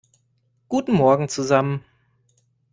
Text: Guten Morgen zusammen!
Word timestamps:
Guten 0.67 0.93
Morgen 0.93 1.29
zusammen! 1.29 1.85